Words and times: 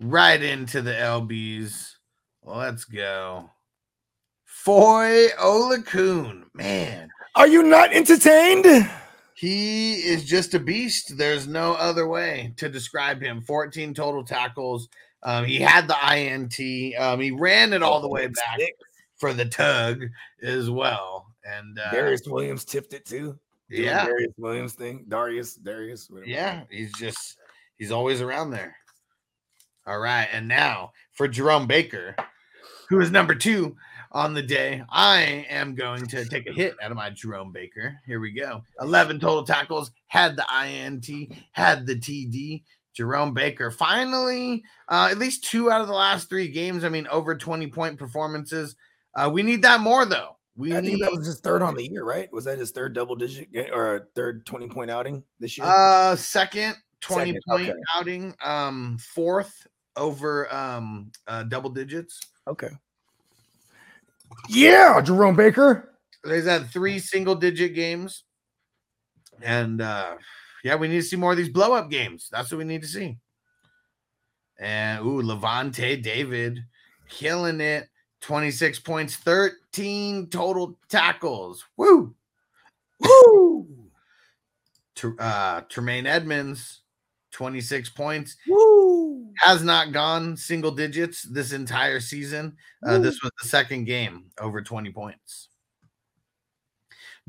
right 0.00 0.42
into 0.42 0.82
the 0.82 0.92
LBs. 0.92 1.92
Let's 2.42 2.84
go. 2.84 3.50
Foye 4.44 5.28
Oluokun, 5.38 6.44
man, 6.54 7.08
Are 7.34 7.46
you 7.46 7.62
not 7.62 7.92
entertained? 7.92 8.66
he 9.34 9.94
is 9.96 10.24
just 10.24 10.54
a 10.54 10.58
beast. 10.58 11.16
There's 11.16 11.46
no 11.46 11.74
other 11.74 12.08
way 12.08 12.52
to 12.56 12.68
describe 12.68 13.20
him. 13.22 13.42
14 13.42 13.94
total 13.94 14.24
tackles. 14.24 14.88
Um, 15.22 15.44
he 15.44 15.58
had 15.60 15.88
the 15.88 15.96
INT. 16.16 16.58
Um, 16.98 17.20
he 17.20 17.30
ran 17.30 17.72
it 17.72 17.82
all 17.82 18.00
the 18.00 18.08
way 18.08 18.26
back 18.26 18.60
for 19.18 19.32
the 19.32 19.44
tug 19.44 20.04
as 20.42 20.70
well. 20.70 21.26
And 21.44 21.78
uh, 21.78 21.90
Darious 21.90 22.26
Williams 22.26 22.64
tipped 22.64 22.92
it 22.92 23.04
too. 23.04 23.38
Doing 23.70 23.84
yeah, 23.84 24.06
Darious 24.06 24.34
Williams 24.38 24.72
thing. 24.74 25.04
Darius, 25.08 25.54
Darius. 25.54 26.08
whatever. 26.08 26.30
Yeah, 26.30 26.62
he's 26.70 26.92
just 26.94 27.36
he's 27.76 27.90
always 27.92 28.20
around 28.20 28.50
there. 28.50 28.76
All 29.86 30.00
right, 30.00 30.26
and 30.32 30.48
now 30.48 30.92
for 31.12 31.28
Jerome 31.28 31.68
Baker, 31.68 32.16
who 32.88 33.00
is 33.00 33.12
number 33.12 33.36
two 33.36 33.76
on 34.10 34.34
the 34.34 34.42
day, 34.42 34.82
I 34.90 35.46
am 35.48 35.76
going 35.76 36.06
to 36.08 36.24
take 36.24 36.48
a 36.48 36.52
hit 36.52 36.74
out 36.82 36.90
of 36.90 36.96
my 36.96 37.10
Jerome 37.10 37.52
Baker. 37.52 37.96
Here 38.04 38.18
we 38.18 38.32
go. 38.32 38.62
11 38.80 39.20
total 39.20 39.44
tackles, 39.44 39.92
had 40.08 40.34
the 40.34 40.44
INT, 40.64 41.06
had 41.52 41.86
the 41.86 41.94
TD. 41.94 42.64
Jerome 42.94 43.32
Baker 43.32 43.70
finally, 43.70 44.64
uh, 44.88 45.08
at 45.10 45.18
least 45.18 45.44
two 45.44 45.70
out 45.70 45.82
of 45.82 45.86
the 45.86 45.92
last 45.92 46.28
three 46.28 46.48
games. 46.48 46.82
I 46.82 46.88
mean, 46.88 47.06
over 47.08 47.36
20 47.36 47.68
point 47.68 47.98
performances. 47.98 48.74
Uh, 49.14 49.30
we 49.32 49.42
need 49.44 49.62
that 49.62 49.80
more 49.80 50.04
though. 50.04 50.36
We 50.56 50.74
I 50.74 50.80
need 50.80 50.92
think 50.92 51.02
that 51.02 51.12
was 51.12 51.26
his 51.26 51.40
third 51.40 51.62
on 51.62 51.76
the 51.76 51.86
year, 51.86 52.04
right? 52.04 52.32
Was 52.32 52.46
that 52.46 52.58
his 52.58 52.70
third 52.70 52.94
double 52.94 53.14
digit 53.14 53.48
or 53.70 54.08
third 54.16 54.46
20 54.46 54.68
point 54.68 54.90
outing 54.90 55.22
this 55.38 55.58
year? 55.58 55.66
Uh, 55.66 56.16
second 56.16 56.76
20 57.02 57.32
Second, 57.32 57.42
point 57.46 57.68
okay. 57.68 57.78
outing. 57.94 58.34
Um, 58.42 58.98
fourth 59.14 59.66
over 59.96 60.52
um 60.54 61.10
uh, 61.26 61.42
double 61.44 61.70
digits. 61.70 62.20
okay. 62.46 62.70
Yeah, 64.48 65.00
Jerome 65.00 65.36
Baker. 65.36 65.92
He's 66.24 66.44
had 66.46 66.68
three 66.70 66.98
single 66.98 67.34
digit 67.36 67.74
games, 67.74 68.24
and 69.42 69.80
uh 69.80 70.16
yeah, 70.64 70.74
we 70.74 70.88
need 70.88 70.96
to 70.96 71.02
see 71.02 71.16
more 71.16 71.30
of 71.32 71.36
these 71.38 71.48
blow 71.48 71.74
up 71.74 71.90
games. 71.90 72.28
That's 72.32 72.50
what 72.50 72.58
we 72.58 72.64
need 72.64 72.82
to 72.82 72.88
see. 72.88 73.18
And 74.58 75.04
ooh, 75.04 75.22
Lavonte 75.22 76.02
David 76.02 76.60
killing 77.08 77.60
it. 77.60 77.88
26 78.22 78.80
points, 78.80 79.14
13 79.14 80.28
total 80.28 80.76
tackles. 80.88 81.64
Woo! 81.76 82.14
Woo! 82.98 83.68
Ter- 84.96 85.14
uh 85.20 85.60
Tremaine 85.68 86.06
Edmunds, 86.06 86.80
26 87.32 87.90
points. 87.90 88.36
Woo! 88.48 88.85
Has 89.38 89.62
not 89.62 89.92
gone 89.92 90.36
single 90.36 90.70
digits 90.70 91.22
this 91.22 91.52
entire 91.52 92.00
season. 92.00 92.56
Uh, 92.84 92.98
this 92.98 93.22
was 93.22 93.32
the 93.42 93.48
second 93.48 93.84
game 93.84 94.26
over 94.40 94.62
20 94.62 94.90
points. 94.92 95.48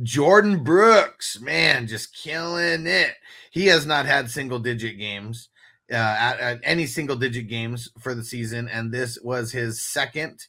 Jordyn 0.01 0.63
Brooks, 0.63 1.39
man, 1.41 1.87
just 1.87 2.15
killing 2.15 2.85
it. 2.85 3.13
He 3.51 3.65
has 3.67 3.85
not 3.85 4.05
had 4.05 4.29
single 4.29 4.59
digit 4.59 4.99
games, 4.99 5.49
uh, 5.91 5.95
at, 5.95 6.39
at 6.39 6.59
any 6.63 6.85
single 6.85 7.15
digit 7.15 7.47
games 7.47 7.89
for 7.99 8.13
the 8.13 8.23
season, 8.23 8.67
and 8.67 8.91
this 8.91 9.17
was 9.21 9.51
his 9.51 9.83
second 9.83 10.39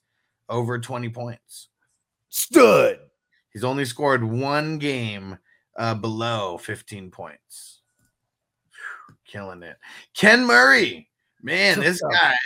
over 0.48 0.78
20 0.78 1.08
points. 1.10 1.68
Stood. 2.28 2.98
He's 3.52 3.64
only 3.64 3.84
scored 3.84 4.22
one 4.22 4.78
game 4.78 5.38
uh, 5.78 5.94
below 5.94 6.58
15 6.58 7.10
points. 7.10 7.80
Whew, 8.70 9.16
killing 9.26 9.62
it. 9.62 9.76
Ken 10.14 10.44
Murray, 10.44 11.07
man, 11.42 11.80
this 11.80 12.00
guy 12.12 12.36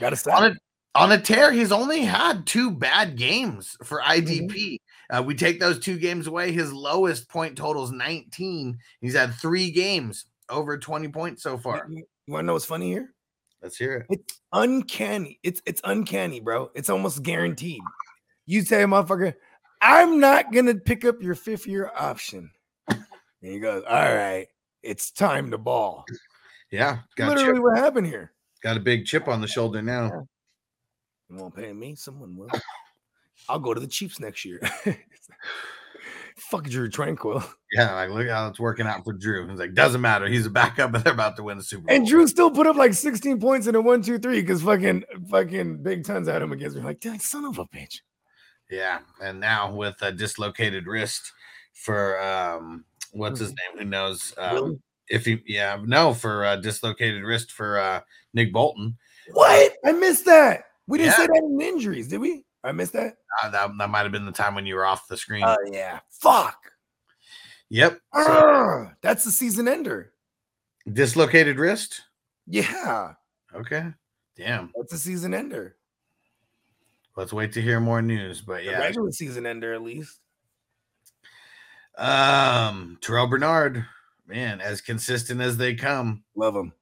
Got 0.00 0.16
to 0.16 0.32
on 0.32 0.44
a 0.44 0.54
on 0.94 1.12
a 1.12 1.20
tear. 1.20 1.52
He's 1.52 1.72
only 1.72 2.02
had 2.02 2.46
two 2.46 2.70
bad 2.70 3.16
games 3.16 3.76
for 3.84 4.00
IDP. 4.00 4.50
Mm-hmm. 4.50 5.16
Uh, 5.16 5.22
we 5.22 5.34
take 5.34 5.60
those 5.60 5.78
two 5.78 5.98
games 5.98 6.26
away. 6.26 6.52
His 6.52 6.72
lowest 6.72 7.28
point 7.28 7.56
total 7.56 7.84
is 7.84 7.92
19. 7.92 8.78
He's 9.00 9.14
had 9.14 9.34
three 9.34 9.70
games 9.70 10.26
over 10.48 10.78
20 10.78 11.08
points 11.08 11.42
so 11.42 11.58
far. 11.58 11.86
You, 11.88 12.04
want 12.26 12.42
to 12.42 12.46
know 12.46 12.52
what's 12.54 12.64
funny 12.64 12.90
here? 12.90 13.12
Let's 13.62 13.76
hear 13.76 13.96
it. 13.96 14.06
It's 14.10 14.40
uncanny. 14.52 15.38
It's 15.42 15.62
it's 15.64 15.80
uncanny, 15.84 16.40
bro. 16.40 16.70
It's 16.74 16.90
almost 16.90 17.22
guaranteed. 17.22 17.82
You 18.46 18.62
say, 18.62 18.84
motherfucker, 18.84 19.34
I'm 19.80 20.20
not 20.20 20.52
gonna 20.52 20.74
pick 20.74 21.04
up 21.04 21.22
your 21.22 21.34
fifth 21.34 21.66
year 21.66 21.90
option. 21.96 22.50
And 22.88 23.04
he 23.40 23.58
goes, 23.58 23.84
All 23.88 24.14
right, 24.14 24.48
it's 24.82 25.10
time 25.10 25.50
to 25.52 25.58
ball. 25.58 26.04
Yeah, 26.74 26.98
got, 27.14 27.36
Literally 27.36 27.60
what 27.60 27.78
happened 27.78 28.08
here. 28.08 28.32
got 28.60 28.76
a 28.76 28.80
big 28.80 29.06
chip 29.06 29.28
on 29.28 29.40
the 29.40 29.46
shoulder 29.46 29.80
now. 29.80 30.26
You 31.30 31.36
won't 31.36 31.54
pay 31.54 31.72
me, 31.72 31.94
someone 31.94 32.36
will. 32.36 32.50
I'll 33.48 33.60
go 33.60 33.74
to 33.74 33.80
the 33.80 33.86
Chiefs 33.86 34.18
next 34.18 34.44
year. 34.44 34.60
Fuck 36.36 36.64
Drue 36.64 36.90
Tranquill. 36.90 37.48
Yeah, 37.72 37.94
like 37.94 38.10
look 38.10 38.28
how 38.28 38.48
it's 38.48 38.58
working 38.58 38.88
out 38.88 39.04
for 39.04 39.12
Drue. 39.12 39.48
He's 39.48 39.60
like, 39.60 39.74
doesn't 39.74 40.00
matter. 40.00 40.26
He's 40.26 40.46
a 40.46 40.50
backup, 40.50 40.90
but 40.92 41.04
they're 41.04 41.12
about 41.12 41.36
to 41.36 41.44
win 41.44 41.58
the 41.58 41.62
Super 41.62 41.86
Bowl. 41.86 41.94
And 41.94 42.08
Drue 42.08 42.26
still 42.26 42.50
put 42.50 42.66
up 42.66 42.74
like 42.74 42.92
16 42.92 43.38
points 43.38 43.68
in 43.68 43.76
a 43.76 43.80
one, 43.80 44.02
two, 44.02 44.18
three 44.18 44.40
because 44.40 44.60
fucking 44.62 45.04
fucking 45.30 45.80
big 45.80 46.02
tons 46.02 46.26
at 46.26 46.42
him 46.42 46.50
against 46.50 46.76
me. 46.76 46.82
Like, 46.82 46.98
"Dang, 46.98 47.20
son 47.20 47.44
of 47.44 47.60
a 47.60 47.66
bitch. 47.66 48.00
Yeah, 48.68 48.98
and 49.22 49.38
now 49.38 49.72
with 49.72 50.02
a 50.02 50.10
dislocated 50.10 50.88
wrist 50.88 51.30
for 51.72 52.20
um, 52.20 52.84
what's 53.12 53.38
his 53.38 53.50
name? 53.50 53.78
Who 53.78 53.84
knows? 53.84 54.34
Um? 54.36 54.82
If 55.08 55.26
he, 55.26 55.42
yeah, 55.46 55.78
no, 55.84 56.14
for 56.14 56.44
uh, 56.44 56.56
dislocated 56.56 57.22
wrist 57.22 57.52
for 57.52 57.78
uh, 57.78 58.00
Nick 58.32 58.52
Bolton. 58.52 58.96
What? 59.32 59.72
I 59.84 59.92
missed 59.92 60.24
that. 60.26 60.64
We 60.86 60.98
didn't 60.98 61.12
Yeah. 61.12 61.16
say 61.16 61.26
that 61.26 61.42
in 61.44 61.60
injuries, 61.60 62.08
did 62.08 62.20
we? 62.20 62.44
I 62.62 62.72
missed 62.72 62.94
that. 62.94 63.14
Uh, 63.42 63.50
that 63.50 63.70
that 63.78 63.90
might 63.90 64.02
have 64.02 64.12
been 64.12 64.24
the 64.26 64.32
time 64.32 64.54
when 64.54 64.64
you 64.66 64.74
were 64.76 64.86
off 64.86 65.06
the 65.08 65.16
screen. 65.16 65.44
Oh 65.46 65.56
yeah. 65.70 66.00
Fuck. 66.10 66.56
yep, 67.68 67.98
so, 68.14 68.88
that's 69.02 69.24
the 69.24 69.30
season 69.32 69.68
ender. 69.68 70.12
dislocated 70.92 71.58
wrist. 71.58 72.02
Yeah, 72.46 73.12
Okay, 73.54 73.86
damn. 74.36 74.70
that's 74.76 74.92
a 74.92 74.98
season 74.98 75.32
ender. 75.34 75.76
Let's 77.16 77.32
wait 77.32 77.52
to 77.52 77.62
hear 77.62 77.80
more 77.80 78.02
news. 78.02 78.40
But 78.40 78.58
The 78.64 78.70
yeah, 78.70 78.78
regular 78.80 79.10
season 79.12 79.46
ender 79.46 79.72
at 79.74 79.82
least. 79.82 80.18
um, 81.96 82.98
Terrel 83.00 83.28
Bernard, 83.30 83.84
man, 84.26 84.60
as 84.60 84.80
consistent 84.80 85.40
as 85.40 85.56
they 85.56 85.74
come. 85.74 86.24
Love 86.36 86.54
them. 86.54 86.72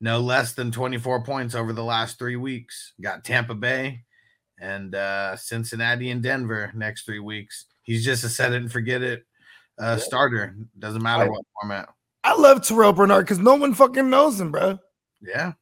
no 0.00 0.18
less 0.20 0.52
than 0.54 0.70
24 0.70 1.22
points 1.24 1.54
over 1.54 1.72
the 1.72 1.84
last 1.84 2.18
three 2.18 2.36
weeks. 2.36 2.92
Got 3.00 3.24
Tampa 3.24 3.54
Bay 3.54 4.04
and 4.60 4.94
uh, 4.94 5.36
Cincinnati 5.36 6.10
and 6.10 6.22
Denver 6.22 6.70
next 6.74 7.04
three 7.04 7.18
weeks. 7.20 7.66
He's 7.82 8.04
just 8.04 8.24
a 8.24 8.28
set 8.28 8.52
it 8.52 8.56
and 8.62 8.70
forget 8.70 9.02
it 9.02 9.24
uh, 9.80 9.96
Yeah. 9.98 10.04
starter. 10.04 10.56
Doesn't 10.78 11.02
matter 11.02 11.24
I- 11.24 11.28
what 11.28 11.44
format. 11.60 11.88
I 12.22 12.34
love 12.38 12.58
Terrel 12.60 12.94
Bernard 12.94 13.24
because 13.24 13.38
no 13.38 13.54
one 13.54 13.72
fucking 13.72 14.10
knows 14.10 14.38
him, 14.38 14.50
bro. 14.52 14.78
Yeah. 15.22 15.52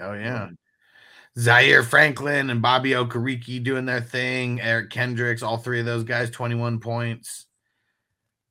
Oh, 0.00 0.12
yeah. 0.12 0.50
Zaire 1.38 1.82
Franklin 1.82 2.50
and 2.50 2.60
Bobby 2.60 2.90
Okereke 2.90 3.62
doing 3.64 3.86
their 3.86 4.00
thing. 4.02 4.60
Eric 4.60 4.90
Kendricks, 4.90 5.42
all 5.42 5.56
three 5.56 5.80
of 5.80 5.86
those 5.86 6.04
guys, 6.04 6.30
21 6.30 6.80
points. 6.80 7.46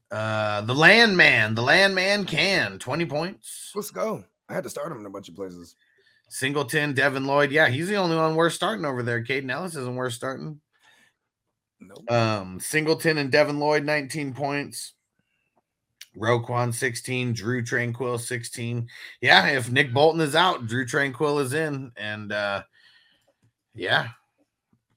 Uh, 0.09 0.61
the 0.61 0.73
Landman, 0.73 1.55
the 1.55 1.61
Landman 1.61 2.25
can 2.25 2.79
20 2.79 3.05
points. 3.05 3.71
Let's 3.75 3.91
go. 3.91 4.23
I 4.49 4.53
had 4.53 4.63
to 4.63 4.69
start 4.69 4.91
him 4.91 4.99
in 4.99 5.05
a 5.05 5.09
bunch 5.09 5.27
of 5.29 5.35
places. 5.35 5.75
Singleton, 6.29 6.93
Devin 6.93 7.25
Lloyd. 7.25 7.51
Yeah, 7.51 7.67
he's 7.67 7.87
the 7.87 7.95
only 7.95 8.15
one 8.15 8.35
worth 8.35 8.53
starting 8.53 8.85
over 8.85 9.03
there. 9.03 9.23
Kaden 9.23 9.51
Elliss 9.51 9.75
isn't 9.75 9.95
worth 9.95 10.13
starting. 10.13 10.59
Nope. 11.79 12.11
Um, 12.11 12.59
Singleton 12.59 13.17
and 13.17 13.31
Devin 13.31 13.59
Lloyd, 13.59 13.83
19 13.83 14.33
points. 14.33 14.93
Roquan, 16.17 16.73
16. 16.73 17.33
Drue 17.33 17.61
Tranquill, 17.61 18.19
16. 18.19 18.87
Yeah, 19.21 19.47
if 19.47 19.69
Nick 19.69 19.93
Bolton 19.93 20.21
is 20.21 20.35
out, 20.35 20.67
Drue 20.67 20.85
Tranquill 20.85 21.41
is 21.41 21.53
in. 21.53 21.91
And 21.95 22.31
uh 22.31 22.63
yeah, 23.75 24.07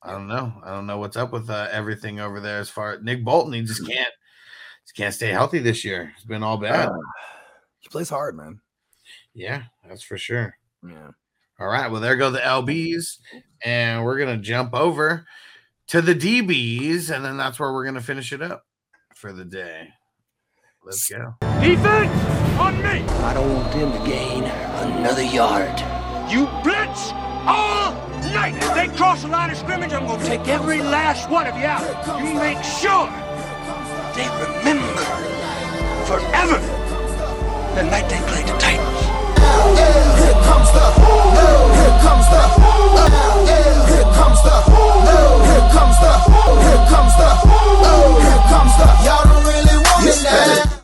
I 0.02 0.12
don't 0.12 0.28
know. 0.28 0.52
I 0.64 0.70
don't 0.70 0.86
know 0.86 0.98
what's 0.98 1.18
up 1.18 1.32
with 1.32 1.50
uh, 1.50 1.68
everything 1.70 2.18
over 2.18 2.40
there 2.40 2.58
as 2.58 2.70
far 2.70 2.94
as 2.94 3.02
Nick 3.02 3.22
Bolton. 3.22 3.52
He 3.52 3.60
just 3.60 3.86
can't 3.86 4.12
just 4.84 4.96
can't 4.96 5.14
stay 5.14 5.28
healthy 5.30 5.58
this 5.58 5.84
year. 5.84 6.12
It's 6.16 6.24
been 6.24 6.42
all 6.42 6.56
bad. 6.56 6.88
Uh, 6.88 6.98
he 7.80 7.88
plays 7.88 8.10
hard, 8.10 8.36
man. 8.36 8.60
Yeah, 9.34 9.62
that's 9.86 10.02
for 10.02 10.18
sure. 10.18 10.56
Yeah. 10.86 11.10
All 11.58 11.68
right. 11.68 11.90
Well, 11.90 12.00
there 12.00 12.16
go 12.16 12.30
the 12.30 12.38
LBs. 12.38 13.18
And 13.64 14.04
we're 14.04 14.18
going 14.18 14.36
to 14.36 14.42
jump 14.42 14.74
over 14.74 15.26
to 15.88 16.00
the 16.00 16.14
DBs. 16.14 17.14
And 17.14 17.24
then 17.24 17.36
that's 17.36 17.60
where 17.60 17.72
we're 17.72 17.84
going 17.84 17.94
to 17.96 18.00
finish 18.00 18.32
it 18.32 18.40
up 18.40 18.64
for 19.14 19.32
the 19.32 19.44
day. 19.44 19.88
Let's 20.84 21.06
go. 21.08 21.34
Defense 21.60 22.10
on 22.58 22.82
me. 22.82 23.02
I 23.22 23.34
don't 23.34 23.54
want 23.54 23.72
them 23.72 23.92
to 23.92 24.10
gain 24.10 24.44
another 24.44 25.22
yard. 25.22 25.78
You 26.30 26.46
blitz 26.64 27.12
all 27.46 27.92
night. 28.32 28.54
If 28.56 28.74
they 28.74 28.96
cross 28.96 29.22
the 29.22 29.28
line 29.28 29.50
of 29.50 29.58
scrimmage, 29.58 29.92
I'm 29.92 30.06
gonna 30.06 30.24
take 30.24 30.48
every 30.48 30.80
last 30.80 31.28
one 31.28 31.46
of 31.46 31.56
you 31.56 31.64
out. 31.64 31.84
You 32.24 32.34
make 32.34 32.62
sure 32.64 33.08
they 34.20 34.28
remember 34.28 35.00
forever 36.04 36.58
the 37.74 37.84
night 37.84 38.06
they 38.10 38.20
played 38.28 38.46
the 38.46 38.52
Titans. 38.58 39.00
Here 40.20 40.36
comes 40.44 40.70
the. 40.76 40.84
Here 41.80 41.99